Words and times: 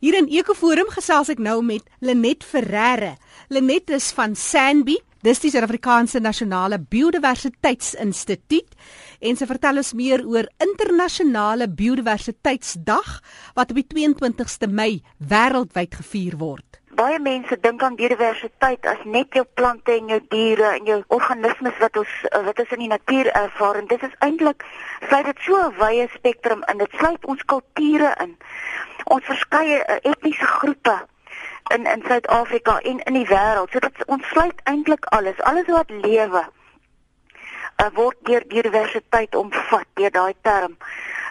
Hier 0.00 0.16
in 0.16 0.30
Ekoforum 0.32 0.88
gesels 0.94 1.28
ek 1.28 1.42
nou 1.44 1.58
met 1.60 1.84
Lenet 2.00 2.40
Ferreira. 2.48 3.18
Lenet 3.52 3.90
is 3.92 4.06
van 4.16 4.32
Sanbi, 4.32 4.94
dis 5.20 5.42
die 5.42 5.50
Suid-Afrikaanse 5.52 6.22
Nasionale 6.24 6.78
Biodiversiteitsinstituut 6.80 8.72
en 9.20 9.36
sy 9.36 9.44
vertel 9.50 9.82
ons 9.82 9.92
meer 9.92 10.24
oor 10.24 10.48
internasionale 10.64 11.68
biodiversiteitsdag 11.68 13.12
wat 13.60 13.76
op 13.76 13.82
die 13.82 13.84
22ste 13.92 14.72
Mei 14.72 15.02
wêreldwyd 15.20 16.00
gevier 16.00 16.40
word. 16.40 16.79
Baie 17.00 17.18
mense 17.18 17.56
dink 17.64 17.80
aan 17.82 17.94
biodiversiteit 17.96 18.84
as 18.90 19.04
net 19.08 19.32
jou 19.32 19.46
plante 19.56 19.94
en 19.94 20.10
jou 20.12 20.18
diere 20.32 20.66
en 20.76 20.88
jou 20.88 20.98
organismes 21.16 21.78
wat 21.80 21.94
ons 21.96 22.16
wat 22.48 22.58
ons 22.60 22.74
in 22.76 22.82
die 22.82 22.90
natuur 22.92 23.30
ervaar 23.40 23.78
en 23.80 23.88
dit 23.88 24.04
is 24.08 24.18
eintlik 24.26 24.66
sluit 25.06 25.30
dit 25.30 25.40
so 25.46 25.60
'n 25.62 25.78
wye 25.78 26.08
spektrum 26.16 26.64
in. 26.72 26.82
Dit 26.84 26.98
sluit 26.98 27.24
ons 27.24 27.44
kulture 27.52 28.10
in 28.24 28.36
ons 29.16 29.24
verskeie 29.24 29.78
uh, 29.80 29.96
etniese 30.12 30.50
groepe 30.58 30.98
in 31.74 31.86
in 31.86 32.04
Suid-Afrika 32.08 32.76
en 32.92 33.00
in 33.00 33.16
die 33.20 33.30
wêreld. 33.32 33.72
So 33.72 33.78
dit 33.78 34.04
ontsluit 34.06 34.60
eintlik 34.64 35.04
alles, 35.04 35.40
alles 35.40 35.72
wat 35.72 35.90
lewe. 35.90 36.44
Uh, 37.80 37.88
word 37.94 38.16
deur 38.28 38.44
diversiteit 38.48 39.34
omvat 39.34 39.88
deur 39.94 40.10
daai 40.10 40.34
term. 40.42 40.76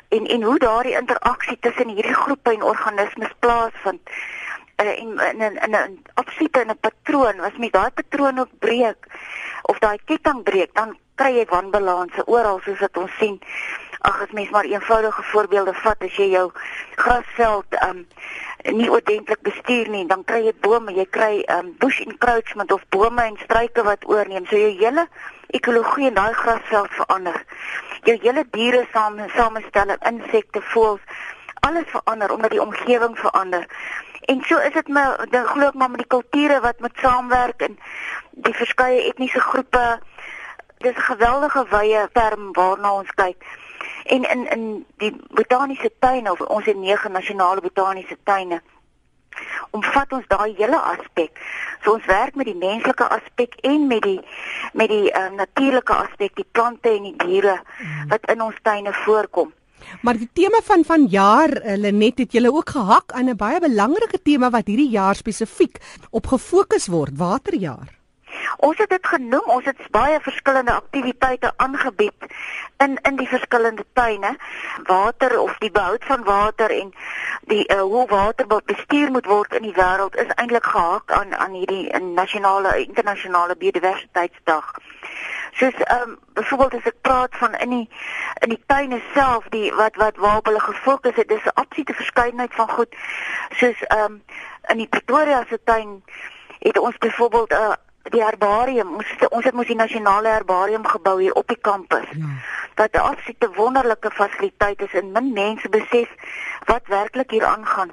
En 0.10 0.26
en 0.26 0.44
hoe 0.44 0.60
daardie 0.60 0.98
interaksie 0.98 1.60
tussen 1.60 1.94
hierdie 1.94 2.20
groepe 2.26 2.58
en 2.58 2.64
organismes 2.74 3.34
plaasvind 3.40 4.10
in 4.88 5.20
in 5.20 5.58
in 5.58 5.76
'n 5.76 6.04
absolute 6.14 6.66
'n 6.66 6.80
patroon, 6.80 7.40
as 7.40 7.58
mens 7.58 7.72
daai 7.72 7.92
patroon 7.92 8.40
ook 8.40 8.60
breek 8.60 9.06
of 9.62 9.80
daai 9.80 10.00
ketting 10.06 10.44
breek, 10.44 10.74
dan 10.74 10.98
kry 11.16 11.36
jy 11.36 11.46
wanbalanse 11.50 12.26
oral 12.26 12.60
soos 12.64 12.80
wat 12.80 12.98
ons 12.98 13.16
sien. 13.20 13.40
Ag 14.08 14.22
as 14.24 14.32
mens 14.32 14.50
maar 14.50 14.64
eenvoudige 14.64 15.24
voorbeelde 15.32 15.74
vat 15.74 16.04
as 16.08 16.16
jy 16.16 16.30
jou 16.32 16.52
grasveld 16.96 17.76
um 17.88 18.06
nie 18.64 18.92
ordentlik 18.92 19.42
bestuur 19.42 19.90
nie 19.90 20.06
dan 20.08 20.24
kry 20.24 20.46
jy 20.46 20.54
bome. 20.62 20.94
Jy 20.96 21.06
kry 21.12 21.34
um 21.58 21.74
bush 21.80 22.00
encroachment 22.06 22.72
of 22.72 22.86
bome 22.90 23.22
en 23.22 23.38
struike 23.44 23.84
wat 23.84 24.08
oorneem. 24.08 24.46
So 24.48 24.56
jou 24.56 24.72
hele 24.80 25.08
ekologie 25.48 26.08
in 26.08 26.14
daai 26.14 26.34
grasveld 26.34 26.96
verander. 27.02 27.44
Jou 28.08 28.16
hele 28.22 28.46
diere 28.52 28.86
saam 28.94 29.20
samestelling 29.36 30.00
insekte 30.08 30.64
voëls 30.72 31.04
alles 31.60 31.88
verander 31.88 32.32
omdat 32.32 32.52
die 32.52 32.62
omgewing 32.62 33.18
verander 33.18 33.66
en 34.26 34.44
so 34.48 34.58
is 34.58 34.74
dit 34.74 34.88
my 34.88 35.06
dan 35.30 35.46
glo 35.46 35.68
ek 35.68 35.80
maar 35.80 35.90
met 35.90 36.04
die 36.06 36.14
kulture 36.18 36.60
wat 36.60 36.80
met 36.80 37.02
saamwerk 37.02 37.62
en 37.62 37.80
die 38.32 38.54
verskeie 38.54 39.08
etniese 39.10 39.40
groepe 39.40 40.00
dis 40.78 40.96
'n 40.96 41.10
geweldige 41.12 41.66
wye 41.70 42.08
term 42.14 42.54
waarna 42.54 42.94
ons 42.94 43.12
kyk 43.16 43.44
En 44.04 44.24
in 44.24 44.50
in 44.50 44.86
die 44.98 45.16
botaniese 45.30 45.92
tuine 46.00 46.32
of 46.32 46.40
ons 46.42 46.66
het 46.66 46.78
nege 46.78 47.10
nasionale 47.10 47.62
botaniese 47.62 48.18
tuine 48.24 48.62
omvat 49.72 50.12
ons 50.12 50.26
daai 50.28 50.56
hele 50.58 50.80
aspek. 50.80 51.38
So 51.84 51.94
ons 51.94 52.06
werk 52.06 52.36
met 52.36 52.50
die 52.50 52.58
menslike 52.58 53.06
aspek 53.08 53.54
en 53.62 53.88
met 53.88 54.02
die 54.02 54.20
met 54.74 54.90
die 54.90 55.14
uh, 55.14 55.30
natuurlike 55.32 55.94
aspek, 55.94 56.36
die 56.36 56.48
plante 56.52 56.90
en 56.90 57.06
die 57.08 57.16
diere 57.22 57.60
wat 58.10 58.26
in 58.34 58.42
ons 58.42 58.58
tuine 58.62 58.94
voorkom. 59.04 59.54
Maar 60.02 60.18
die 60.18 60.30
tema 60.34 60.62
van 60.64 60.84
vanjaar, 60.86 61.50
hulle 61.64 61.92
net 61.92 62.18
het 62.18 62.32
julle 62.32 62.54
ook 62.54 62.70
gehak 62.70 63.12
aan 63.12 63.30
'n 63.30 63.38
baie 63.38 63.60
belangrike 63.60 64.22
tema 64.22 64.50
wat 64.50 64.68
hierdie 64.68 64.90
jaar 64.90 65.16
spesifiek 65.16 65.78
op 66.10 66.28
gefokus 66.28 66.88
word, 66.88 67.18
waterjaar. 67.18 68.00
Ons 68.58 68.78
het 68.78 68.90
dit 68.90 69.08
genoem, 69.08 69.46
ons 69.46 69.66
het 69.66 69.78
baie 69.92 70.20
verskillende 70.22 70.72
aktiwiteite 70.72 71.52
aangebied 71.56 72.26
in 72.78 72.98
in 73.02 73.16
die 73.16 73.28
verskillende 73.28 73.86
tuine. 73.94 74.36
Water 74.84 75.40
of 75.40 75.58
die 75.58 75.72
behoud 75.72 76.06
van 76.06 76.24
water 76.24 76.72
en 76.72 76.94
die 77.52 77.64
uh, 77.74 77.82
hoe 77.82 78.08
water 78.08 78.48
bestuur 78.66 79.12
moet 79.12 79.26
word 79.26 79.54
in 79.54 79.62
die 79.62 79.76
wêreld 79.76 80.16
is 80.16 80.34
eintlik 80.36 80.66
gehak 80.66 81.12
aan 81.12 81.36
aan 81.36 81.54
hierdie 81.54 82.00
nasionale 82.00 82.78
internasionale 82.86 83.56
biodiversiteitsdag. 83.56 84.74
Soos 85.52 85.74
ehm 85.74 86.10
um, 86.10 86.20
byvoorbeeld 86.34 86.74
as 86.74 86.92
ek 86.92 87.02
praat 87.02 87.36
van 87.38 87.56
in 87.56 87.70
die 87.70 87.90
in 88.40 88.50
die 88.50 88.64
tuine 88.66 89.02
self 89.14 89.48
die 89.50 89.74
wat 89.74 89.96
wat 89.96 90.18
waarop 90.18 90.46
hulle 90.46 90.60
gefokus 90.60 91.16
het, 91.16 91.28
dis 91.28 91.44
'n 91.46 91.60
absolute 91.60 91.94
verskeidenheid 91.94 92.54
van 92.54 92.70
goed. 92.70 92.96
Soos 93.50 93.82
ehm 93.88 94.04
um, 94.04 94.24
in 94.68 94.78
die 94.78 94.88
Pretoria 94.88 95.46
se 95.50 95.60
tuin 95.64 96.04
het 96.60 96.78
ons 96.78 96.98
byvoorbeeld 96.98 97.52
'n 97.52 97.56
uh, 97.56 97.74
die 98.04 98.24
herbarium 98.24 98.96
ons 98.96 99.06
ons 99.30 99.46
het 99.46 99.54
mos 99.54 99.68
die 99.70 99.78
nasionale 99.78 100.32
herbarium 100.34 100.86
gebou 100.88 101.20
hier 101.22 101.34
op 101.34 101.48
die 101.48 101.60
kampus. 101.62 102.08
Ja. 102.12 102.26
Wat 102.76 102.94
'n 102.94 103.08
absolute 103.12 103.50
wonderlike 103.56 104.12
fasiliteit 104.12 104.82
is 104.82 104.94
en 104.94 105.12
min 105.12 105.34
mense 105.34 105.70
besef 105.70 106.10
wat 106.66 106.88
werklik 106.88 107.32
hier 107.32 107.46
aangaan. 107.46 107.92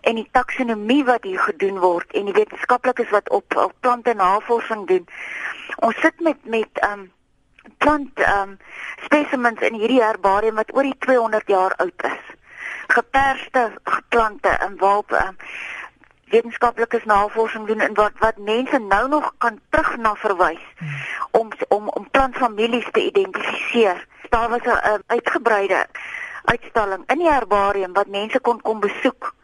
En 0.00 0.14
die 0.14 0.28
taksonomie 0.32 1.04
wat 1.04 1.22
hier 1.22 1.40
gedoen 1.40 1.78
word 1.78 2.12
en 2.12 2.24
die 2.24 2.34
wetenskaplikes 2.34 3.10
wat 3.10 3.30
op 3.30 3.56
op 3.56 3.72
plante 3.80 4.14
navorsing 4.14 4.86
doen. 4.86 5.08
Ons 5.76 6.00
sit 6.00 6.20
met 6.20 6.44
met 6.44 6.82
um 6.88 7.12
plant 7.78 8.20
um 8.20 8.58
specimens 9.04 9.60
in 9.60 9.74
hierdie 9.74 10.02
herbarium 10.02 10.54
wat 10.54 10.74
oor 10.74 10.82
die 10.82 10.98
200 10.98 11.48
jaar 11.48 11.74
oud 11.76 12.02
is. 12.04 12.34
Geperste 12.86 13.72
plante 14.08 14.58
in 14.68 14.76
waarop 14.78 15.10
um, 15.10 15.36
wetenskaplikes 16.30 17.04
navorsing 17.04 17.66
doen 17.66 17.80
en 17.80 17.94
wat 17.94 18.12
wat 18.18 18.36
mense 18.36 18.78
nou 18.78 19.08
nog 19.08 19.32
kan 19.38 19.60
terug 19.70 19.96
na 19.96 20.14
verwys 20.14 20.62
hmm. 20.76 20.96
om 21.30 21.50
om 21.68 21.88
om 21.88 22.10
plantfamilies 22.10 22.88
te 22.90 23.04
identifiseer. 23.06 24.06
Daar 24.28 24.48
was 24.48 24.64
'n 24.64 25.02
uitgebreide 25.06 25.86
uitstalling 26.44 27.02
in 27.06 27.18
die 27.18 27.30
herbarium 27.30 27.92
wat 27.92 28.06
mense 28.06 28.40
kon 28.40 28.60
kom 28.60 28.80
besoek 28.80 29.34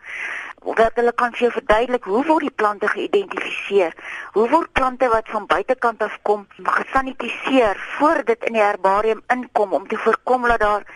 wat 0.62 0.94
hulle 0.94 1.12
kan 1.12 1.32
vir 1.32 1.46
jou 1.46 1.52
verduidelik 1.52 2.04
hoe 2.04 2.24
word 2.26 2.46
die 2.46 2.54
plante 2.62 2.88
geïdentifiseer? 2.88 3.94
Hoe 4.32 4.48
word 4.48 4.72
plante 4.72 5.08
wat 5.08 5.28
van 5.28 5.46
buitekant 5.46 6.02
af 6.02 6.18
kom 6.22 6.46
gesanitiseer 6.62 7.80
voor 7.98 8.22
dit 8.24 8.44
in 8.44 8.58
die 8.58 8.62
herbarium 8.62 9.22
inkom 9.32 9.72
om 9.72 9.88
te 9.88 9.98
voorkom 9.98 10.46
dat 10.48 10.60
daar 10.60 10.86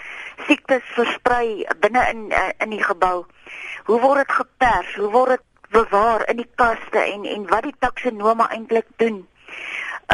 siektes 0.46 0.86
versprei 0.94 1.66
binne 1.80 2.06
in 2.12 2.30
eh, 2.30 2.48
in 2.58 2.70
die 2.70 2.82
gebou? 2.82 3.24
Hoe 3.84 4.00
word 4.00 4.26
dit 4.26 4.32
gepers? 4.38 4.94
Hoe 4.96 5.10
word 5.10 5.36
dit 5.36 5.44
bewaar 5.70 6.28
in 6.28 6.36
die 6.36 6.50
kaste 6.54 6.98
en 6.98 7.24
en 7.24 7.46
wat 7.50 7.66
die 7.66 7.74
taksonome 7.78 8.48
eintlik 8.48 8.86
doen. 9.02 9.26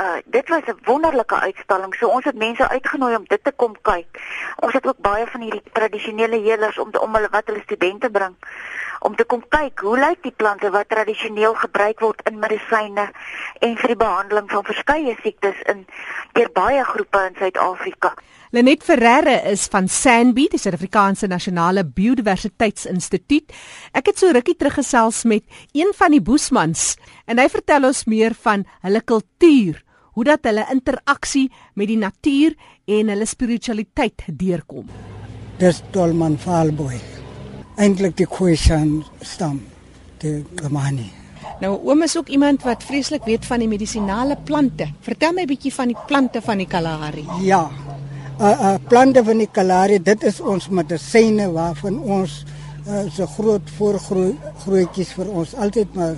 Uh 0.00 0.18
dit 0.24 0.48
was 0.48 0.62
'n 0.66 0.78
wonderlike 0.84 1.34
uitstalling. 1.34 1.94
So 1.94 2.08
ons 2.08 2.24
het 2.24 2.34
mense 2.34 2.68
uitgenooi 2.68 3.16
om 3.16 3.24
dit 3.24 3.44
te 3.44 3.52
kom 3.52 3.76
kyk. 3.82 4.20
Ons 4.56 4.72
het 4.72 4.86
ook 4.86 4.98
baie 4.98 5.26
van 5.26 5.40
hierdie 5.40 5.62
tradisionele 5.72 6.36
heelers 6.36 6.78
om 6.78 6.90
te, 6.90 7.00
om 7.00 7.14
hulle 7.14 7.28
wat 7.30 7.46
hulle 7.46 7.62
studente 7.62 8.10
bring 8.10 8.36
om 9.02 9.16
te 9.16 9.24
kom 9.24 9.42
kyk 9.48 9.82
hoe 9.82 9.98
lyk 9.98 10.20
die 10.22 10.34
plante 10.42 10.70
wat 10.74 10.88
tradisioneel 10.92 11.54
gebruik 11.58 12.02
word 12.04 12.20
in 12.30 12.38
medisyne 12.42 13.08
en 13.66 13.74
vir 13.80 13.94
die 13.94 13.98
behandeling 13.98 14.50
van 14.50 14.66
verskeie 14.68 15.16
siektes 15.22 15.58
in 15.72 15.82
deur 16.38 16.50
baie 16.54 16.84
groepe 16.86 17.24
in 17.30 17.38
Suid-Afrika. 17.40 18.12
Lenet 18.52 18.82
Ferreira 18.84 19.38
is 19.48 19.62
van 19.72 19.86
Sanbi, 19.88 20.42
die 20.52 20.58
Suid-Afrikaanse 20.60 21.24
Nasionale 21.24 21.86
Biodiversiteitsinstituut. 21.88 23.54
Ek 23.96 24.10
het 24.10 24.18
so 24.20 24.28
rukkie 24.28 24.58
teruggesels 24.60 25.22
met 25.24 25.46
een 25.72 25.94
van 25.96 26.12
die 26.12 26.20
boesmans 26.20 26.82
en 27.24 27.40
hy 27.40 27.46
vertel 27.48 27.86
ons 27.88 28.02
meer 28.12 28.36
van 28.44 28.66
hulle 28.84 29.00
kultuur, 29.08 29.78
hoe 30.12 30.26
dat 30.28 30.44
hulle 30.44 30.66
interaksie 30.68 31.46
met 31.80 31.88
die 31.88 31.96
natuur 31.96 32.52
en 32.92 33.14
hulle 33.14 33.28
spiritualiteit 33.30 34.26
deurkom. 34.28 34.84
Dis 35.56 35.80
Dolman 35.96 36.36
Falboy. 36.36 37.00
Eintlik 37.80 38.18
die 38.20 38.28
Khoisan 38.28 38.98
stam, 39.24 39.62
die 40.20 40.42
Gamani. 40.60 41.08
Nou 41.64 41.78
oom 41.88 42.04
is 42.04 42.18
ook 42.20 42.28
iemand 42.28 42.68
wat 42.68 42.84
vreeslik 42.84 43.24
weet 43.24 43.48
van 43.48 43.64
die 43.64 43.70
medisinale 43.72 44.36
plante. 44.44 44.90
Vertel 45.00 45.32
my 45.32 45.48
'n 45.48 45.52
bietjie 45.56 45.72
van 45.72 45.88
die 45.88 46.00
plante 46.06 46.42
van 46.42 46.58
die 46.58 46.68
Kalahari. 46.68 47.24
Ja, 47.40 47.70
uh, 48.42 48.50
uh, 48.50 48.74
plante 48.88 49.22
van 49.24 49.38
die 49.42 49.48
Kalahari, 49.50 49.98
dit 50.02 50.24
is 50.26 50.40
ons 50.40 50.68
medisyne 50.74 51.48
waarvan 51.54 51.98
ons 52.02 52.40
uh, 52.86 53.04
so 53.14 53.26
groot 53.36 53.74
voorgroei 53.78 54.32
grootjies 54.64 55.12
vir 55.18 55.30
ons 55.30 55.54
altyd 55.54 55.94
maar 55.98 56.16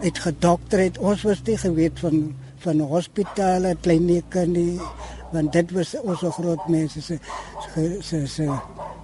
uitgedokter 0.00 0.84
het. 0.86 1.00
Ons 1.02 1.24
was 1.28 1.42
nie 1.48 1.58
geweet 1.60 1.98
van 2.04 2.30
van 2.60 2.82
hospitale, 2.84 3.70
klinieke 3.80 4.42
nie, 4.44 4.74
want 5.32 5.48
dit 5.56 5.70
was 5.72 5.94
ons 6.02 6.26
groot 6.36 6.66
mense 6.68 7.00
se 7.00 7.16
se 8.04 8.20
se 8.28 8.48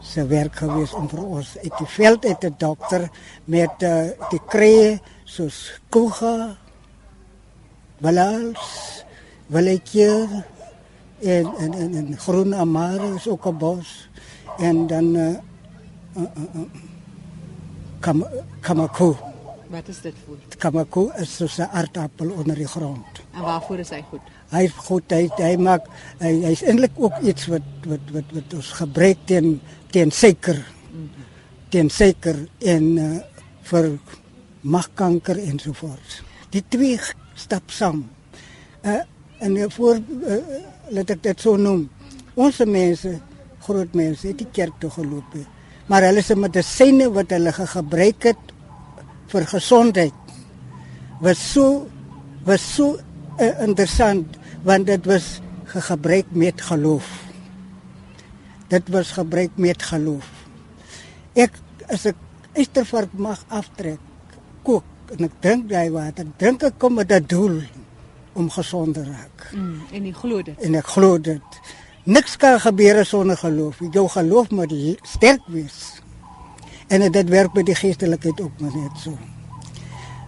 se 0.04 0.24
werk 0.28 0.58
gewees 0.60 0.92
om 0.94 1.08
vir 1.08 1.22
ons 1.24 1.54
uit 1.62 1.78
die 1.78 1.88
veld 1.94 2.26
uit 2.26 2.40
te 2.40 2.50
dokter 2.60 3.06
met 3.48 3.82
uh, 3.82 3.94
die 4.28 4.42
kree 4.52 4.98
soos 5.24 5.80
koega, 5.88 6.52
balals, 8.04 8.76
walekie 9.48 10.44
en 11.20 11.46
en 11.58 11.72
en, 11.72 11.94
en 11.94 12.18
groen 12.18 12.54
amare 12.54 13.14
is 13.14 13.28
ook 13.28 13.46
'n 13.46 13.58
bos 13.58 14.08
en 14.58 14.86
dan 14.86 15.16
uh, 15.16 15.28
uh, 16.16 16.22
uh, 16.22 16.60
kam 18.00 18.26
kamaku 18.60 19.14
wat 19.68 19.88
is 19.88 20.00
dit 20.00 20.14
voor 20.26 20.36
kamaku 20.58 21.10
is 21.16 21.36
so 21.36 21.46
'n 21.46 21.68
aardappel 21.72 22.30
onder 22.30 22.56
die 22.56 22.68
grond 22.68 23.06
en 23.32 23.42
waarvoor 23.42 23.78
is 23.78 23.90
hy 23.90 24.02
goed 24.10 24.20
hy 24.50 24.62
is 24.62 24.72
goed 24.72 25.10
hy 25.10 25.28
hy 25.36 25.56
maak 25.56 25.84
hy 26.18 26.32
hy's 26.44 26.62
eintlik 26.62 26.92
ook 26.96 27.18
iets 27.22 27.46
wat 27.46 27.66
wat 27.86 28.04
wat 28.12 28.28
wat 28.32 28.54
ons 28.54 28.70
gebruik 28.72 29.18
teen 29.24 29.60
teen 29.90 30.10
suiker 30.10 30.56
mm 30.56 30.64
-hmm. 30.92 31.24
teen 31.68 31.90
suiker 31.90 32.48
en 32.58 32.96
uh, 32.96 33.18
vir 33.62 33.98
magkanker 34.66 35.38
ensovoorts. 35.38 36.22
Die 36.54 36.62
twee 36.68 36.98
stap 37.34 37.70
saam. 37.70 38.06
Uh 38.82 39.02
en 39.36 39.70
voor 39.70 39.98
uh, 40.24 40.36
laat 40.90 41.10
ek 41.10 41.22
dit 41.22 41.40
so 41.40 41.56
noem. 41.56 41.88
Ons 42.36 42.60
mense, 42.66 43.12
groot 43.66 43.94
mense, 43.94 44.26
het 44.28 44.38
die 44.38 44.50
kerk 44.52 44.76
toe 44.80 44.90
geloop. 44.90 45.36
Maar 45.88 46.08
hulle 46.08 46.22
se 46.22 46.36
medisyne 46.36 47.08
wat 47.14 47.32
hulle 47.34 47.52
gebruik 47.52 48.28
het 48.30 48.54
vir 49.30 49.46
gesondheid 49.50 50.14
was 51.20 51.40
so 51.40 51.88
was 52.44 52.62
so 52.62 52.98
uh, 53.40 53.54
interessant 53.64 54.36
want 54.66 54.86
dit 54.86 55.06
was 55.06 55.40
gebruik 55.66 56.26
met 56.30 56.60
geloof. 56.60 57.06
Dit 58.68 58.88
was 58.88 59.12
gebruik 59.14 59.56
met 59.56 59.82
geloof. 59.82 60.26
Ek 61.34 61.54
as 61.90 62.06
ek 62.10 62.18
estervark 62.56 63.12
mag 63.14 63.42
aftrek, 63.48 64.00
kook 64.66 65.14
en 65.14 65.28
ek 65.28 65.34
drink 65.42 65.68
daai 65.70 65.90
water, 65.94 66.26
drink 66.38 66.64
ek 66.66 66.78
kom 66.78 66.98
met 66.98 67.12
'n 67.12 67.26
doel 67.26 67.62
om 68.36 68.50
gesond 68.50 68.94
te 68.94 69.04
raak. 69.04 69.48
Mm, 69.52 69.82
en 69.92 70.06
jy 70.06 70.12
glo 70.12 70.42
dit. 70.42 70.58
En 70.68 70.78
ek 70.78 70.86
glo 70.94 71.18
dit. 71.18 71.60
Niks 72.06 72.36
kan 72.36 72.60
gebeur 72.60 73.00
sonder 73.06 73.36
geloof. 73.40 73.80
Jou 73.90 74.06
geloof 74.08 74.50
moet 74.50 74.74
sterk 75.02 75.42
wees. 75.50 76.00
En 76.88 77.02
dit 77.12 77.28
werk 77.28 77.52
by 77.52 77.64
die 77.66 77.74
geestelikheid 77.74 78.40
ook 78.40 78.60
maar 78.62 78.76
net 78.76 79.02
so. 79.02 79.16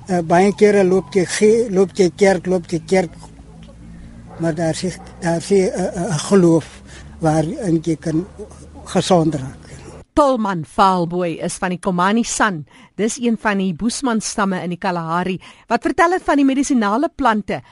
Uh, 0.09 0.23
baie 0.25 0.55
kere 0.57 0.83
loop 0.89 1.13
jy 1.13 1.69
loop 1.71 1.93
jy 1.95 2.09
kerk, 2.17 2.47
loop 2.49 2.71
jy 2.73 2.81
kerk 2.89 3.13
maar 4.39 4.55
daar 4.55 4.75
sê 4.75 4.89
daar 5.21 5.43
sê 5.43 5.55
'n 5.55 5.81
uh, 5.81 6.03
uh, 6.03 6.19
geloof 6.19 6.83
waarin 7.19 7.81
jy 7.83 7.97
kan 7.97 8.27
gesond 8.85 9.35
raak. 9.35 9.69
Tolman 10.13 10.65
Falboy 10.65 11.39
is 11.39 11.55
van 11.55 11.69
die 11.69 11.79
Komani 11.79 12.25
San. 12.25 12.67
Dis 12.95 13.19
een 13.21 13.37
van 13.39 13.59
die 13.59 13.75
Boesman 13.75 14.21
stamme 14.21 14.63
in 14.63 14.69
die 14.69 14.79
Kalahari 14.79 15.41
wat 15.67 15.83
vertel 15.83 16.11
het 16.13 16.23
van 16.23 16.37
die 16.37 16.45
medisinale 16.45 17.11
plante 17.15 17.63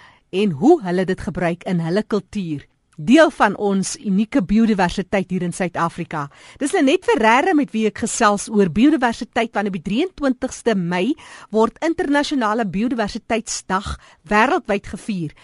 en 0.42 0.56
hoe 0.60 0.80
hulle 0.82 1.04
dit 1.08 1.20
gebruik 1.20 1.64
in 1.64 1.80
hulle 1.80 2.02
kultuur. 2.02 2.64
Deel 2.96 3.30
van 3.36 3.56
ons 3.60 3.90
unieke 4.00 4.40
biodiversiteit 4.40 5.30
hier 5.30 5.44
in 5.44 5.52
Suid-Afrika. 5.52 6.30
Dis 6.56 6.72
net 6.72 7.04
Ferreira 7.04 7.52
met 7.52 7.74
wie 7.74 7.84
ek 7.90 8.00
gesels 8.06 8.46
oor 8.48 8.70
biodiversiteit 8.72 9.52
want 9.52 9.68
op 9.68 9.76
die 9.76 9.84
23ste 9.84 10.72
Mei 10.80 11.12
word 11.52 11.76
internasionale 11.84 12.64
biodiversiteitsdag 12.64 13.98
wêreldwyd 14.32 14.88
gevier. 14.94 15.36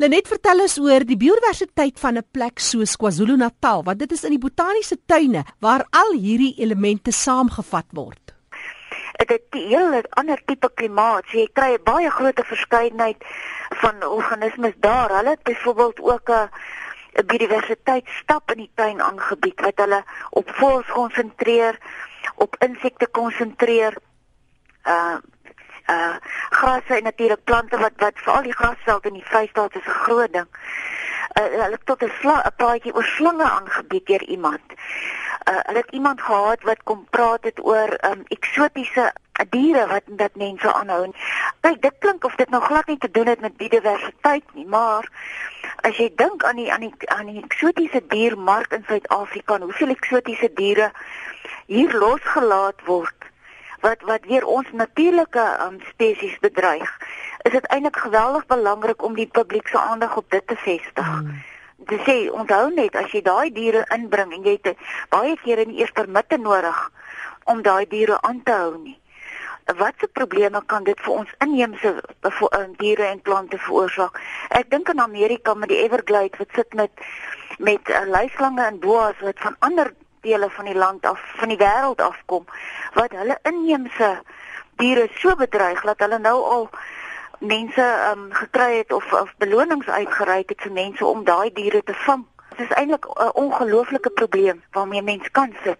Lenet 0.00 0.28
vertel 0.28 0.60
ons 0.64 0.78
oor 0.80 1.04
die 1.04 1.16
biodiversiteit 1.20 1.98
van 2.00 2.16
'n 2.16 2.24
plek 2.32 2.60
soos 2.60 2.96
KwaZulu-Natal, 2.96 3.82
want 3.84 3.98
dit 3.98 4.12
is 4.12 4.24
in 4.24 4.36
die 4.36 4.44
botaniese 4.44 4.96
tuine 5.06 5.44
waar 5.60 5.84
al 5.90 6.12
hierdie 6.12 6.54
elemente 6.56 7.12
saamgevat 7.12 7.86
word. 7.92 8.32
Dit 9.18 9.30
is 9.30 9.40
'n 9.52 9.68
heel 9.68 10.02
ander 10.16 10.40
tipe 10.46 10.70
klimaat. 10.74 11.24
So 11.28 11.38
jy 11.38 11.48
kry 11.52 11.74
'n 11.74 11.84
baie 11.84 12.10
groot 12.10 12.40
verskeidenheid 12.44 13.24
van 13.70 14.04
organismes 14.04 14.74
daar. 14.76 15.10
Hulle 15.16 15.30
het 15.30 15.42
byvoorbeeld 15.42 16.00
ook 16.00 16.28
'n 16.28 16.48
'n 17.12 17.26
biodiversiteitsstap 17.26 18.50
in 18.50 18.56
die 18.56 18.70
tuin 18.74 19.02
aangebied 19.02 19.60
wat 19.60 19.76
hulle 19.76 20.04
op 20.30 20.50
voëls 20.54 20.86
konsentreer, 20.86 21.78
op 22.34 22.56
insekte 22.58 23.06
konsentreer. 23.06 23.96
Uh 24.84 25.18
uh 25.90 26.16
grasse 26.50 26.94
en 26.96 27.02
natuurlik 27.02 27.44
plante 27.44 27.78
wat 27.78 27.92
wat 27.96 28.12
veral 28.14 28.42
die 28.42 28.54
grasveld 28.54 29.06
in 29.06 29.12
die 29.12 29.24
Vrystaat 29.24 29.74
is 29.74 29.86
'n 29.86 30.02
groot 30.06 30.32
ding. 30.32 30.48
Uh 31.40 31.42
hulle 31.42 31.76
het 31.76 31.86
tot 31.86 32.02
'n 32.02 32.12
'n 32.22 32.54
praatjie 32.56 32.94
oor 32.94 33.04
slange 33.04 33.50
aangebied 33.50 34.06
deur 34.06 34.22
iemand. 34.22 34.66
Uh 35.50 35.58
hulle 35.66 35.78
het 35.78 35.90
iemand 35.90 36.22
gehad 36.22 36.62
wat 36.62 36.82
kom 36.82 37.06
praat 37.10 37.44
het 37.44 37.64
oor 37.64 37.90
um 38.10 38.22
eksotiese 38.28 39.12
diere 39.48 39.86
wat 39.86 40.02
dat 40.06 40.34
mense 40.34 40.72
aanhou. 40.72 41.10
Kyk, 41.60 41.82
dit 41.82 41.96
klink 41.98 42.24
of 42.24 42.34
dit 42.34 42.50
nou 42.50 42.62
glad 42.62 42.86
nie 42.86 42.98
te 42.98 43.10
doen 43.10 43.26
het 43.26 43.40
met 43.40 43.56
biodiversiteit 43.56 44.44
nie, 44.54 44.66
maar 44.66 45.08
as 45.82 45.96
jy 45.96 46.10
dink 46.16 46.44
aan 46.44 46.56
die 46.56 46.72
aan 46.72 46.80
die 46.80 47.10
aan 47.10 47.26
die 47.32 47.42
eksotiese 47.42 48.02
diermark 48.08 48.72
in 48.72 48.84
Suid-Afrika, 48.88 49.58
hoeveel 49.60 49.94
eksotiese 49.96 50.52
diere 50.54 50.90
hier 51.66 51.92
losgelaat 51.94 52.84
word 52.84 53.28
wat 53.80 54.02
wat 54.04 54.26
weer 54.28 54.44
ons 54.44 54.68
natuurlike 54.72 55.44
um, 55.64 55.78
spesies 55.88 56.36
bedreig, 56.44 56.90
is 57.48 57.52
dit 57.52 57.66
eintlik 57.72 57.96
geweldig 57.96 58.46
belangrik 58.46 59.02
om 59.02 59.14
die 59.16 59.26
publiek 59.26 59.68
se 59.68 59.78
aandag 59.78 60.16
op 60.16 60.30
dit 60.30 60.46
te 60.46 60.56
vestig. 60.56 61.06
Hmm. 61.06 61.42
Dit 61.88 62.00
sê 62.04 62.16
onthou 62.28 62.68
net 62.74 62.96
as 62.96 63.12
jy 63.14 63.22
daai 63.24 63.48
diere 63.56 63.86
inbring 63.96 64.34
en 64.36 64.44
jy 64.44 64.58
het 64.60 64.76
baie 65.08 65.36
kere 65.40 65.64
nie 65.64 65.80
eers 65.80 65.96
permitte 65.96 66.36
nodig 66.36 66.80
om 67.48 67.62
daai 67.64 67.86
diere 67.88 68.20
aan 68.20 68.42
te 68.44 68.52
hou 68.52 68.74
nie. 68.76 68.99
Watse 69.76 70.08
probleme 70.12 70.62
kan 70.66 70.84
dit 70.84 71.00
vir 71.00 71.12
ons 71.12 71.34
inheemse 71.38 71.94
uh, 72.22 72.60
diere 72.78 73.06
en 73.10 73.20
plante 73.20 73.58
veroorsaak? 73.58 74.20
Ek 74.48 74.70
dink 74.70 74.88
in 74.88 75.00
Amerika 75.00 75.54
met 75.54 75.68
die 75.68 75.82
Everglades 75.84 76.38
wat 76.38 76.54
sit 76.54 76.74
met 76.74 76.90
met 77.58 77.88
uh, 77.88 78.04
luislange 78.08 78.64
en 78.64 78.78
boas 78.80 79.18
wat 79.20 79.38
van 79.38 79.56
ander 79.58 79.92
dele 80.20 80.50
van 80.50 80.64
die 80.64 80.74
land 80.74 81.06
af 81.06 81.20
van 81.36 81.48
die 81.48 81.60
wêreld 81.60 82.00
afkom 82.00 82.44
wat 82.94 83.12
hulle 83.16 83.38
inheemse 83.42 84.10
diere 84.80 85.08
so 85.20 85.34
bedreig 85.36 85.82
dat 85.84 86.00
hulle 86.04 86.18
nou 86.18 86.38
al 86.54 86.68
mense 87.38 87.86
um, 88.10 88.28
gekry 88.32 88.76
het 88.76 88.92
of 88.92 89.12
of 89.12 89.32
belonings 89.38 89.88
uitgereik 89.88 90.48
het 90.48 90.60
vir 90.66 90.72
mense 90.72 91.06
om 91.06 91.24
daai 91.24 91.52
diere 91.52 91.82
te 91.82 91.96
vang 92.06 92.24
is 92.60 92.74
eintlik 92.76 93.06
'n 93.06 93.30
ongelooflike 93.34 94.10
probleem 94.10 94.62
waarmee 94.70 95.02
mens 95.02 95.30
kan 95.30 95.54
sit. 95.64 95.78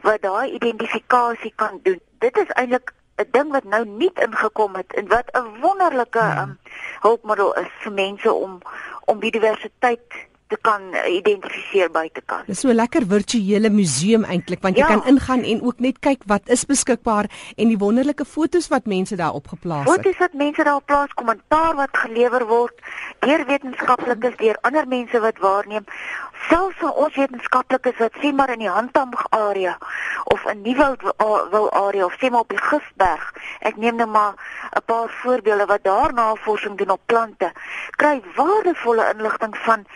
wat 0.01 0.23
daai 0.23 0.53
identifikasie 0.53 1.53
kan 1.57 1.81
doen. 1.83 2.01
Dit 2.19 2.37
is 2.37 2.49
eintlik 2.49 2.93
'n 3.17 3.29
ding 3.31 3.51
wat 3.51 3.65
nou 3.65 3.87
nuut 3.87 4.19
ingekom 4.21 4.75
het 4.75 4.95
en 4.95 5.09
wat 5.09 5.29
'n 5.33 5.61
wonderlike 5.61 6.19
ja. 6.19 6.43
um, 6.43 6.59
hulpmiddel 7.01 7.55
is 7.55 7.73
vir 7.83 7.93
mense 7.93 8.33
om 8.33 8.61
om 9.05 9.19
biodiversiteit 9.19 10.27
te 10.49 10.59
kan 10.61 10.83
identifiseer 11.11 11.91
buitekant. 11.91 12.47
Dis 12.47 12.61
so 12.61 12.69
'n 12.69 12.75
lekker 12.75 13.07
virtuele 13.07 13.71
museum 13.71 14.25
eintlik 14.25 14.63
want 14.63 14.77
jy 14.77 14.83
ja. 14.83 14.87
kan 14.87 15.03
ingaan 15.07 15.43
en 15.43 15.63
ook 15.63 15.79
net 15.79 15.99
kyk 15.99 16.23
wat 16.27 16.49
is 16.49 16.65
beskikbaar 16.65 17.27
en 17.57 17.69
die 17.69 17.79
wonderlike 17.79 18.25
fotos 18.25 18.69
wat 18.69 18.87
mense 18.87 19.17
daar 19.17 19.33
opgeplaas 19.33 19.85
het. 19.85 19.95
Fotos 19.95 20.19
wat 20.19 20.33
mense 20.33 20.63
daar 20.65 20.83
plaas, 20.83 21.15
kommentaar 21.15 21.75
wat 21.75 21.93
gelewer 21.93 22.47
word 22.47 22.75
deur 23.19 23.47
wetenskaplikes, 23.47 24.37
deur 24.37 24.59
ander 24.61 24.87
mense 24.89 25.21
wat 25.21 25.39
waarneem. 25.39 25.85
Selfs 26.49 26.79
van 26.79 26.93
ons 26.93 27.17
wetenskaplikes 27.17 27.99
wat 27.99 28.13
sien 28.21 28.35
maar 28.35 28.51
in 28.51 28.59
die 28.59 28.71
Handam 28.71 29.11
area 29.31 29.79
of 30.25 30.45
in 30.45 30.63
Nieuwoud 30.63 31.03
wil 31.51 31.73
area 31.73 32.05
of 32.05 32.15
sê 32.21 32.31
maar 32.31 32.41
op 32.47 32.49
die 32.49 32.63
Gifberg. 32.63 33.33
Ek 33.61 33.77
neem 33.77 33.97
nou 33.97 34.09
maar 34.09 34.35
'n 34.77 34.85
paar 34.85 35.09
voorbeelde 35.23 35.67
wat 35.67 35.83
daar 35.83 36.13
navorsing 36.13 36.79
doen 36.79 36.91
op 36.91 37.01
plante. 37.07 37.53
Kry 37.91 38.23
waardevolle 38.35 39.13
inligting 39.15 39.57
van 39.57 39.87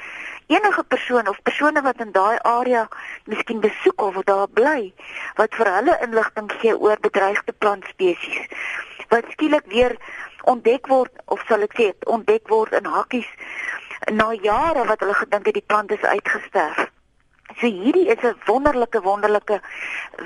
enige 0.50 0.84
persoon 0.94 1.28
of 1.28 1.42
persone 1.42 1.82
wat 1.82 2.00
in 2.04 2.12
daai 2.12 2.38
area 2.52 2.88
miskien 3.24 3.60
besoek 3.60 4.02
of 4.02 4.22
daar 4.30 4.48
bly 4.60 4.92
wat 5.40 5.54
vir 5.54 5.72
hulle 5.76 5.98
inligting 6.06 6.50
gee 6.60 6.76
oor 6.76 6.98
bedreigde 7.08 7.54
plantspesies 7.64 8.46
wat 9.14 9.30
skielik 9.34 9.66
weer 9.74 9.96
ontdek 10.52 10.86
word 10.86 11.12
of 11.34 11.42
sal 11.48 11.66
ek 11.66 11.76
sê 11.78 11.90
ontdek 12.16 12.48
word 12.48 12.72
in 12.80 12.88
hakkies 12.94 13.30
na 14.08 14.32
jare 14.32 14.86
wat 14.88 15.02
hulle 15.04 15.14
gedink 15.14 15.46
het 15.46 15.58
die 15.58 15.66
plant 15.66 15.92
is 15.92 16.02
uitgesterf. 16.02 16.86
So 17.58 17.66
hierdie 17.66 18.08
is 18.08 18.22
'n 18.24 18.36
wonderlike 18.46 19.00
wonderlike 19.02 19.60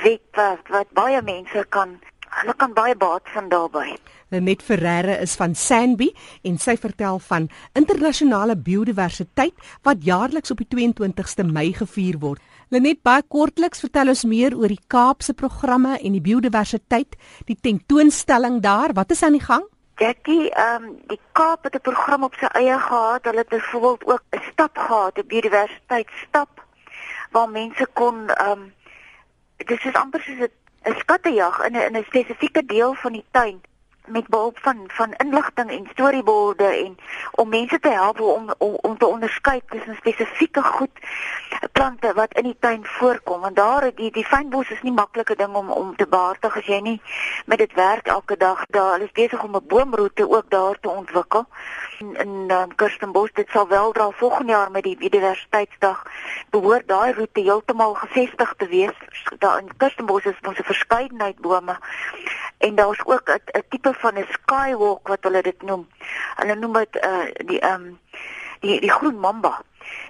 webwerf 0.04 0.60
wat 0.68 0.92
baie 0.92 1.22
mense 1.22 1.64
kan 1.68 2.00
hulle 2.28 2.54
kan 2.56 2.72
baie 2.72 2.96
baat 2.96 3.28
vind 3.34 3.50
daarbye. 3.50 3.96
Net 4.40 4.62
Ferreira 4.62 5.16
is 5.22 5.34
van 5.36 5.54
Sanby 5.54 6.10
en 6.42 6.58
sy 6.58 6.76
vertel 6.76 7.18
van 7.18 7.48
internasionale 7.74 8.56
biodiversiteit 8.56 9.54
wat 9.82 10.02
jaarliks 10.04 10.50
op 10.50 10.62
die 10.62 10.68
22ste 10.70 11.44
Mei 11.46 11.72
gevier 11.72 12.18
word. 12.18 12.40
Lenet 12.70 13.02
baie 13.02 13.22
kortliks 13.22 13.80
vertel 13.84 14.08
ons 14.08 14.24
meer 14.24 14.56
oor 14.56 14.68
die 14.68 14.80
Kaapse 14.88 15.34
programme 15.34 15.98
en 16.00 16.12
die 16.12 16.24
biodiversiteit, 16.24 17.16
die 17.46 17.58
tentoonstelling 17.60 18.60
daar, 18.62 18.94
wat 18.94 19.10
is 19.10 19.22
aan 19.22 19.36
die 19.38 19.44
gang? 19.44 19.64
Jackie, 20.00 20.50
ehm 20.50 20.84
um, 20.84 20.96
die 21.06 21.20
Kaap 21.32 21.64
het 21.64 21.74
'n 21.74 21.80
program 21.80 22.24
op 22.24 22.34
sy 22.34 22.46
eie 22.46 22.78
gehad. 22.78 23.24
Hulle 23.24 23.38
het 23.38 23.48
byvoorbeeld 23.48 24.04
ook 24.06 24.22
'n 24.30 24.42
stap 24.52 24.78
gehad, 24.78 25.18
'n 25.18 25.26
biodiversiteitsstap 25.26 26.64
waar 27.30 27.50
mense 27.50 27.86
kon 27.92 28.28
ehm 28.28 28.50
um, 28.50 28.72
dit 29.56 29.84
is 29.84 29.94
amper 29.94 30.20
soos 30.20 30.48
'n 30.88 30.98
skattejag 30.98 31.56
in 31.66 31.76
'n 31.76 31.86
in 31.88 31.96
'n 31.96 32.04
spesifieke 32.04 32.64
deel 32.64 32.94
van 32.94 33.12
die 33.12 33.24
tuin 33.30 33.60
met 34.06 34.26
behulp 34.28 34.58
van 34.58 34.84
van 34.86 35.12
inligting 35.12 35.70
en 35.70 35.88
storieborde 35.92 36.64
en 36.64 36.96
om 37.32 37.48
mense 37.48 37.78
te 37.80 37.88
help 37.88 38.20
om 38.20 38.54
om, 38.58 38.78
om 38.80 38.98
te 38.98 39.06
onderskei 39.06 39.60
tussen 39.68 39.94
spesifieke 39.94 40.62
goed 40.62 40.90
plante 41.72 42.12
wat 42.14 42.34
in 42.34 42.42
die 42.42 42.56
tuin 42.58 42.84
voorkom. 42.84 43.40
Want 43.40 43.56
daar 43.56 43.90
die 43.94 44.10
die 44.10 44.24
fynbos 44.24 44.70
is 44.70 44.82
nie 44.82 44.92
maklike 44.92 45.36
ding 45.36 45.54
om 45.54 45.70
om 45.70 45.96
te 45.96 46.06
behartig 46.06 46.56
as 46.56 46.66
jy 46.66 46.80
nie 46.80 47.00
met 47.46 47.58
dit 47.58 47.72
werk 47.72 48.06
elke 48.06 48.36
dag. 48.36 48.64
Daar 48.66 48.92
hulle 48.92 49.04
is 49.04 49.12
besig 49.12 49.42
om 49.42 49.56
'n 49.56 49.66
boomroete 49.66 50.30
ook 50.30 50.50
daar 50.50 50.76
te 50.80 50.88
ontwikkel 50.88 51.46
in 51.98 52.16
in 52.16 52.50
um, 52.50 52.74
Kirstenbos 52.74 53.32
dit 53.32 53.48
sal 53.48 53.68
wel 53.68 53.92
dra 53.92 54.10
volgende 54.10 54.52
jaar 54.52 54.70
met 54.70 54.82
die 54.82 54.96
biodiversiteitsdag 54.96 56.02
behoort 56.50 56.88
daai 56.88 57.12
roete 57.12 57.40
heeltemal 57.40 57.94
gevestig 57.94 58.54
te 58.56 58.66
wees 58.66 58.96
daar 59.38 59.58
in 59.58 59.76
Kirstenbos 59.76 60.24
is 60.24 60.40
ons 60.46 60.58
'n 60.58 60.70
verskeidenheid 60.72 61.38
bome 61.40 61.78
en 62.58 62.74
daar's 62.74 63.04
ook 63.04 63.28
'n 63.30 63.62
tipe 63.68 63.92
van 63.92 64.18
'n 64.18 64.26
skywalk 64.30 65.08
wat 65.08 65.22
hulle 65.22 65.42
dit 65.42 65.62
noem. 65.62 65.88
Hulle 66.36 66.54
noem 66.54 66.72
dit 66.72 66.94
uh 66.96 67.26
die 67.46 67.60
ehm 67.60 67.74
um, 67.74 67.98
die 68.60 68.80
die 68.80 68.90
groen 68.90 69.18
mamba. 69.18 69.62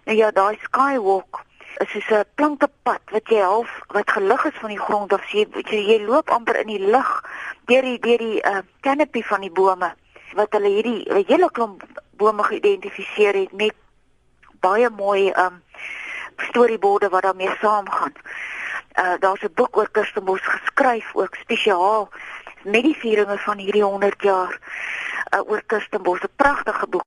Nou 0.04 0.16
ja, 0.16 0.30
daai 0.30 0.58
skywalk 0.62 1.42
is 1.76 1.90
soos 1.90 2.10
'n 2.10 2.24
plankepad 2.34 3.00
wat 3.10 3.28
jy 3.28 3.40
half 3.40 3.80
wat 3.86 4.10
gelig 4.10 4.44
is 4.44 4.58
van 4.60 4.68
die 4.68 4.80
grond 4.86 5.12
jy 5.32 5.46
jy, 5.70 5.80
jy 5.90 6.04
loop 6.04 6.30
amper 6.30 6.56
in 6.60 6.66
die 6.66 6.86
lug 6.86 7.24
deur 7.64 7.82
die 7.82 7.98
deur 7.98 8.18
die 8.18 8.40
uh 8.42 8.62
canopy 8.80 9.22
van 9.22 9.40
die 9.40 9.50
bome 9.50 9.94
wat 10.34 10.52
hulle 10.56 10.68
hierdie 10.68 11.24
hele 11.26 11.50
klomp 11.50 11.84
bome 12.16 12.42
geïdentifiseer 12.42 13.34
het 13.34 13.52
met 13.52 13.74
baie 14.60 14.90
mooi 14.90 15.30
um 15.44 15.62
storieborde 16.48 17.08
wat 17.08 17.22
daarmee 17.22 17.56
saamgaan. 17.60 18.12
Uh 18.98 19.14
daar's 19.18 19.42
'n 19.42 19.54
boek 19.54 19.76
oor 19.76 19.90
Kirstenbos 19.90 20.40
geskryf 20.40 21.14
ook 21.14 21.34
spesiaal 21.34 22.08
met 22.64 22.82
die 22.82 22.96
vieringe 22.96 23.38
van 23.38 23.58
hierdie 23.58 23.82
100 23.82 24.22
jaar 24.22 24.58
uh, 25.34 25.48
oor 25.50 25.62
Kirstenbos, 25.66 26.20
'n 26.20 26.36
pragtige 26.36 26.86
boek. 26.86 27.04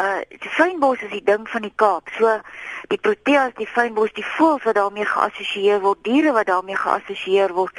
Uh 0.00 0.20
die 0.28 0.50
fynbos 0.50 1.02
is 1.02 1.10
die 1.10 1.22
ding 1.22 1.48
van 1.48 1.62
die 1.62 1.72
Kaap. 1.74 2.08
So 2.18 2.40
die 2.88 2.98
proteas, 2.98 3.52
die 3.54 3.66
fynbos, 3.66 4.12
die 4.12 4.26
voëls 4.26 4.62
wat 4.62 4.74
daarmee 4.74 5.04
geassosieer 5.04 5.80
word, 5.80 6.04
diere 6.04 6.32
wat 6.32 6.46
daarmee 6.46 6.76
geassosieer 6.76 7.52
word. 7.52 7.78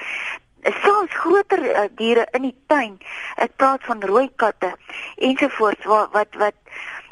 Selfs 0.65 1.13
groter 1.13 1.61
uh, 1.61 1.87
diere 1.95 2.27
in 2.31 2.47
die 2.47 2.55
tuin. 2.67 2.97
Ek 3.37 3.55
praat 3.55 3.83
van 3.85 4.01
rooi 4.01 4.29
katte 4.35 4.73
ensovoorts 5.15 5.85
wat 5.85 6.13
wat 6.17 6.37
wat 6.41 6.57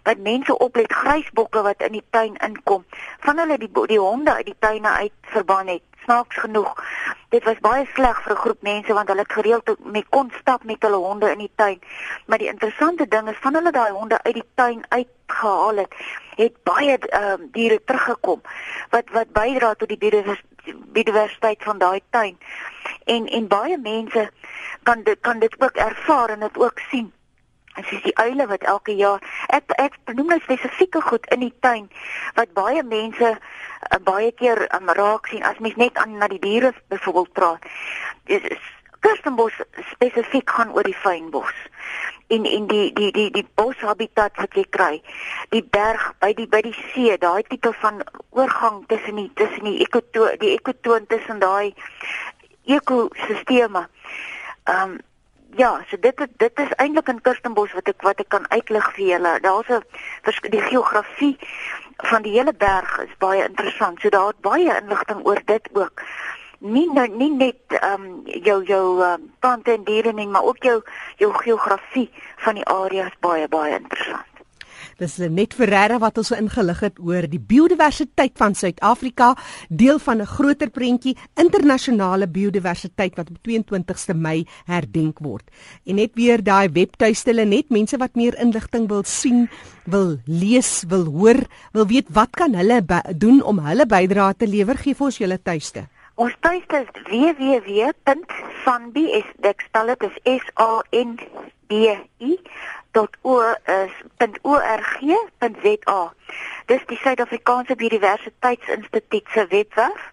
wat 0.04 0.20
mense 0.20 0.58
oplet 0.58 0.92
grysbokke 0.92 1.62
wat 1.64 1.82
in 1.86 1.94
die 1.96 2.06
tuin 2.10 2.36
inkom. 2.44 2.84
Van 3.24 3.38
hulle 3.40 3.58
die 3.58 3.72
die 3.88 4.00
honde 4.00 4.34
uit 4.34 4.46
die 4.52 4.60
tuine 4.60 4.90
uit 4.90 5.34
verban 5.36 5.68
het 5.68 5.93
snaaks 6.04 6.38
genoeg. 6.38 6.74
Dit 7.30 7.44
was 7.44 7.60
baie 7.60 7.86
sleg 7.94 8.22
vir 8.24 8.34
'n 8.34 8.44
groep 8.44 8.62
mense 8.62 8.94
want 8.94 9.08
hulle 9.08 9.22
het 9.22 9.34
gereeld 9.34 9.76
met 9.80 10.06
kon 10.10 10.32
stap 10.40 10.64
met 10.64 10.82
hulle 10.82 10.96
honde 10.96 11.32
in 11.32 11.38
die 11.38 11.52
tuin. 11.56 11.80
Maar 12.26 12.38
die 12.38 12.48
interessante 12.48 13.08
ding 13.08 13.30
is 13.30 13.42
van 13.42 13.54
hulle 13.54 13.72
daai 13.72 13.92
honde 13.92 14.24
uit 14.24 14.34
die 14.34 14.50
tuin 14.56 14.86
uitgehaal 14.90 15.76
het, 15.76 15.94
het 16.36 16.64
baie 16.64 16.98
ehm 16.98 17.42
uh, 17.42 17.48
diere 17.52 17.84
teruggekom 17.84 18.42
wat 18.90 19.10
wat 19.12 19.32
bydra 19.32 19.74
tot 19.74 19.88
die 19.88 20.24
biodiversiteit 20.94 21.64
van 21.64 21.78
daai 21.78 22.02
tuin. 22.10 22.38
En 23.06 23.28
en 23.28 23.48
baie 23.48 23.78
mense 23.78 24.30
kan 24.84 25.04
dit 25.04 25.20
kan 25.22 25.40
dit 25.40 25.56
ook 25.60 25.76
ervaar 25.76 26.30
en 26.30 26.40
dit 26.40 26.58
ook 26.58 26.80
sien. 26.90 27.14
En 27.76 27.86
sies 27.90 28.04
die 28.06 28.18
uile 28.18 28.48
wat 28.48 28.64
elke 28.64 28.96
jaar 28.96 29.24
ek 29.48 29.74
ek 29.82 29.98
noem 30.14 30.36
nou 30.36 30.40
spesifieke 30.44 31.02
goed 31.02 31.26
in 31.34 31.40
die 31.46 31.54
tuin 31.66 31.90
wat 32.38 32.54
baie 32.54 32.84
mense 32.84 33.34
uh, 33.34 34.00
baie 34.06 34.32
keer 34.32 34.68
um, 34.76 34.94
raak 35.00 35.28
sien 35.28 35.44
as 35.44 35.60
mens 35.60 35.76
net 35.82 35.98
aan 35.98 36.18
na 36.18 36.28
die 36.28 36.42
diere 36.44 36.74
byvoorbeeld 36.94 37.34
praat. 37.34 37.68
Dis 38.30 38.72
Kirstenbos 39.04 39.56
spesifiek 39.92 40.50
gaan 40.50 40.72
oor 40.72 40.86
die 40.88 40.96
fynbos 40.96 41.56
en 42.28 42.46
en 42.46 42.68
die 42.68 42.94
die 42.94 43.12
die 43.12 43.30
die 43.32 43.46
boshabitat 43.56 44.38
wat 44.42 44.56
jy 44.58 44.64
kry. 44.70 45.02
Die 45.52 45.64
berg 45.64 46.14
by 46.24 46.32
die 46.38 46.48
by 46.48 46.62
die 46.66 46.76
see, 46.94 47.18
daai 47.20 47.44
tipe 47.50 47.74
van 47.82 48.02
oorgang 48.32 48.84
tussen 48.88 49.20
die 49.20 49.30
tussen 49.40 49.68
die 49.70 49.82
ekoto 49.86 50.30
die 50.42 50.54
ekotoon 50.56 51.08
tussen 51.08 51.42
daai 51.44 51.74
ekosisteme. 52.78 53.88
Ehm 54.64 54.94
um, 54.94 55.02
Ja, 55.56 55.84
so 55.88 55.98
dit 56.00 56.28
dit 56.38 56.60
is 56.60 56.72
eintlik 56.82 57.08
in 57.08 57.22
Kirstenbos 57.22 57.74
wat 57.78 57.90
ek 57.92 58.02
wat 58.02 58.22
ek 58.24 58.30
kan 58.34 58.46
uitlig 58.50 58.88
vir 58.96 59.06
julle. 59.06 59.34
Daar's 59.42 59.70
'n 59.70 60.50
die 60.50 60.62
geografie 60.62 61.38
van 62.10 62.22
die 62.22 62.34
hele 62.34 62.54
berg 62.54 62.98
is 63.04 63.18
baie 63.18 63.44
interessant. 63.44 64.02
So 64.02 64.10
daar 64.10 64.28
het 64.28 64.42
baie 64.42 64.82
inligting 64.82 65.26
oor 65.26 65.42
dit 65.46 65.70
ook. 65.74 66.02
Nie 66.60 66.90
nou 66.94 67.08
nie 67.08 67.32
net 67.32 67.62
ehm 67.68 68.02
um, 68.02 68.22
jou 68.26 68.64
jou 68.64 69.04
um, 69.04 69.34
plante 69.40 69.72
en 69.72 69.84
diere 69.84 70.14
nie, 70.14 70.28
maar 70.28 70.44
ook 70.44 70.64
jou 70.64 70.82
jou 71.18 71.34
geografie 71.34 72.10
van 72.38 72.54
die 72.54 72.66
area 72.66 73.06
is 73.06 73.20
baie 73.20 73.48
baie 73.48 73.78
interessant. 73.78 74.33
Dis 75.02 75.18
net 75.18 75.54
Ferreira 75.58 75.98
wat 76.02 76.18
ons 76.22 76.32
ingelig 76.36 76.80
het 76.86 77.00
oor 77.02 77.26
die 77.30 77.40
biodiversiteit 77.42 78.36
van 78.38 78.54
Suid-Afrika, 78.56 79.34
deel 79.70 80.00
van 80.00 80.22
'n 80.22 80.26
groter 80.26 80.70
prentjie 80.70 81.18
internasionale 81.36 82.28
biodiversiteit 82.28 83.16
wat 83.16 83.30
op 83.30 83.38
22ste 83.42 84.14
Mei 84.14 84.46
herdenk 84.66 85.20
word. 85.20 85.44
En 85.86 85.96
net 85.96 86.12
weer 86.14 86.44
daai 86.44 86.70
webtuiste 86.70 87.34
net 87.34 87.70
mense 87.70 87.98
wat 87.98 88.16
meer 88.16 88.40
inligting 88.40 88.88
wil 88.88 89.04
sien, 89.04 89.50
wil 89.86 90.18
lees, 90.26 90.84
wil 90.88 91.06
hoor, 91.06 91.46
wil 91.74 91.88
weet 91.88 92.08
wat 92.10 92.30
kan 92.32 92.54
hulle 92.54 92.84
doen 93.16 93.42
om 93.44 93.60
hulle 93.60 93.86
bydrae 93.86 94.34
te 94.38 94.48
lewer, 94.48 94.78
gee 94.78 94.94
vir 94.96 95.06
ons 95.06 95.18
julle 95.18 95.42
tuiste. 95.42 95.88
Ons 96.16 96.34
tuiste 96.40 96.76
is 96.78 96.88
www.sanbi, 97.10 99.06
ek 99.42 99.62
spel 99.62 99.88
dit 99.88 100.04
is 100.04 100.42
S 100.42 100.46
A 100.60 100.82
N 100.92 101.18
B 101.68 101.74
I 102.20 102.38
www.org.za. 104.14 106.02
Dis 106.66 106.86
die 106.88 106.98
Suid-Afrikaanse 106.98 107.76
Biodiversiteitsinstituut 107.76 109.28
se 109.34 109.46
webwerf 109.50 110.10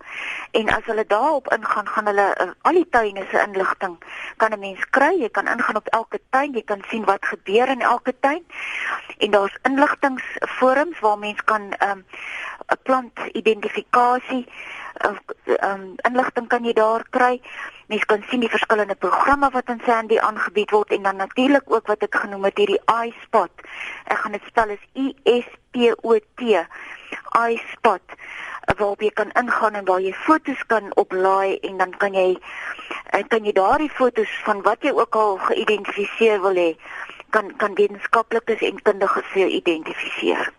en 0.50 0.68
as 0.68 0.84
hulle 0.84 1.04
daarop 1.06 1.52
ingaan, 1.54 1.88
gaan 1.88 2.06
hulle 2.10 2.26
uh, 2.42 2.48
al 2.66 2.72
die 2.80 2.88
tuine 2.90 3.24
se 3.30 3.38
inligting 3.46 3.98
kan 4.36 4.52
'n 4.52 4.58
mens 4.58 4.88
kry. 4.90 5.14
Jy 5.20 5.30
kan 5.30 5.48
ingaan 5.48 5.76
op 5.76 5.86
elke 5.86 6.20
tuin, 6.30 6.52
jy 6.52 6.62
kan 6.62 6.82
sien 6.88 7.04
wat 7.04 7.24
gebeur 7.24 7.68
in 7.68 7.80
elke 7.80 8.14
tuin. 8.20 8.44
En 9.18 9.30
daar's 9.30 9.58
inligtingforums 9.62 10.98
waar 11.00 11.18
mens 11.18 11.44
kan 11.44 11.62
'n 11.68 11.74
um, 11.88 12.04
plant 12.82 13.18
identifikasie 13.32 14.46
um, 15.04 15.84
inligting 16.08 16.48
kan 16.48 16.64
jy 16.64 16.72
daar 16.72 17.04
kry. 17.10 17.40
Mens 17.90 18.04
kan 18.04 18.22
sien 18.30 18.40
die 18.40 18.52
verskillende 18.52 18.94
programme 18.94 19.50
wat 19.50 19.68
in 19.68 19.82
Sandy 19.86 20.18
aangebied 20.18 20.70
word 20.70 20.92
en 20.94 21.02
dan 21.02 21.16
natuurlik 21.16 21.66
ook 21.66 21.86
wat 21.90 22.02
ek 22.06 22.14
genoem 22.22 22.44
het 22.44 22.58
hierdie 22.58 22.82
iSpot. 22.86 23.50
Ek 24.06 24.18
gaan 24.22 24.36
dit 24.38 24.46
spel 24.46 24.76
as 24.76 24.84
I 24.94 25.14
S 25.24 25.48
P 25.74 25.90
O 26.02 26.18
T. 26.38 26.66
iSpot 27.34 28.02
waarop 28.78 29.00
jy 29.02 29.10
kan 29.10 29.32
ingaan 29.38 29.74
en 29.74 29.84
waar 29.84 30.00
jy 30.00 30.12
fotos 30.14 30.60
kan 30.70 30.92
oplaai 30.94 31.58
en 31.66 31.78
dan 31.82 31.90
kan 31.98 32.14
jy 32.14 32.38
en 33.18 33.26
kan 33.28 33.44
jy 33.44 33.52
daardie 33.56 33.90
fotos 33.90 34.30
van 34.46 34.62
wat 34.62 34.86
jy 34.86 34.92
ook 34.94 35.16
al 35.18 35.36
geïdentifiseer 35.50 36.40
wil 36.44 36.54
hê 36.54 36.70
kan 37.34 37.50
kan 37.56 37.74
wetenskaplikes 37.74 38.62
en 38.66 38.82
kundiges 38.82 39.26
vir 39.34 39.46
identifiseer. 39.58 40.52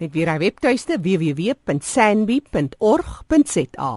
Net 0.00 0.14
weer 0.16 0.30
hy 0.32 0.38
webtuiste 0.40 0.96
www.sanbi.org.za 1.04 3.92